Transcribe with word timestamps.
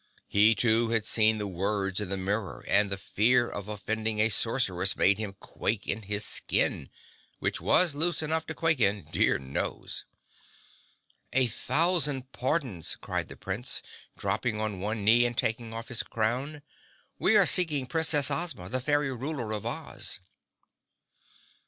He, 0.25 0.55
too, 0.55 0.89
had 0.89 1.05
seen 1.05 1.37
the 1.37 1.45
words 1.45 1.99
in 1.99 2.09
the 2.09 2.17
mirror 2.17 2.65
and 2.67 2.89
the 2.89 2.97
fear 2.97 3.47
of 3.47 3.67
offending 3.67 4.17
a 4.17 4.29
Sorceress 4.29 4.95
made 4.97 5.19
him 5.19 5.35
quake 5.39 5.87
in 5.87 6.01
his 6.01 6.25
skin—which 6.25 7.61
was 7.61 7.93
loose 7.93 8.23
enough 8.23 8.47
to 8.47 8.55
quake 8.55 8.79
in, 8.79 9.03
dear 9.11 9.37
knows! 9.37 10.05
"A 11.33 11.45
thousand 11.45 12.31
pardons!" 12.31 12.95
cried 12.99 13.27
the 13.27 13.37
Prince, 13.37 13.83
dropping 14.17 14.59
on 14.59 14.79
one 14.79 15.05
knee 15.05 15.23
and 15.23 15.37
taking 15.37 15.71
off 15.71 15.89
his 15.89 16.01
crown. 16.01 16.63
"We 17.19 17.35
were 17.37 17.45
seeking 17.45 17.85
Princess 17.85 18.31
Ozma, 18.31 18.69
the 18.69 18.81
Fairy 18.81 19.13
Ruler 19.13 19.51
of 19.51 19.67
Oz." 19.67 20.19